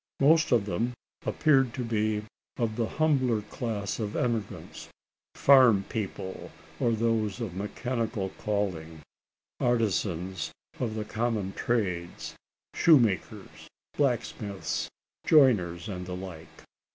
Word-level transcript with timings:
Most 0.19 0.51
of 0.51 0.65
them 0.65 0.93
appeared 1.27 1.75
to 1.75 1.83
be 1.85 2.23
of 2.57 2.75
the 2.75 2.87
humbler 2.97 3.43
class 3.43 3.99
of 3.99 4.15
emigrants 4.15 4.89
farm 5.35 5.83
people 5.89 6.49
or 6.79 6.89
those 6.93 7.39
of 7.39 7.53
mechanical 7.53 8.29
calling 8.39 9.01
artisans 9.59 10.51
of 10.79 10.95
the 10.95 11.05
common 11.05 11.53
trades 11.53 12.33
shoemakers, 12.73 13.67
blacksmiths, 13.95 14.89
joiners, 15.23 15.87
and 15.87 16.07
the 16.07 16.15
like. 16.15 16.63